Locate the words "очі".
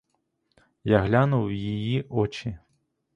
2.09-2.57